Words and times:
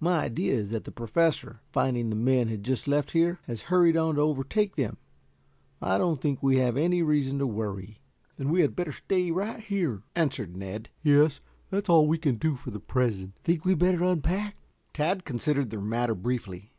"My 0.00 0.22
idea 0.24 0.52
is 0.52 0.70
that 0.70 0.82
the 0.82 0.90
Professor, 0.90 1.60
finding 1.70 2.10
the 2.10 2.16
men 2.16 2.48
had 2.48 2.64
just 2.64 2.88
left 2.88 3.12
here, 3.12 3.38
has 3.44 3.62
hurried 3.70 3.96
on 3.96 4.16
to 4.16 4.20
overtake 4.20 4.74
them. 4.74 4.96
I 5.80 5.96
don't 5.96 6.20
think 6.20 6.42
we 6.42 6.56
have 6.56 6.76
any 6.76 7.02
reason 7.02 7.38
to 7.38 7.46
worry." 7.46 8.00
"Then 8.36 8.48
we 8.48 8.62
had 8.62 8.74
better 8.74 8.90
stay 8.90 9.30
right 9.30 9.60
here," 9.62 10.02
answered 10.16 10.56
Ned. 10.56 10.88
"Yes. 11.04 11.38
That 11.70 11.84
is 11.84 11.88
all 11.88 12.08
we 12.08 12.18
can 12.18 12.34
do 12.34 12.56
for 12.56 12.72
the 12.72 12.80
present." 12.80 13.34
"Think 13.44 13.64
we 13.64 13.70
had 13.70 13.78
better 13.78 14.02
unpack?" 14.02 14.56
Tad 14.92 15.24
considered 15.24 15.70
the 15.70 15.80
matter 15.80 16.16
briefly. 16.16 16.72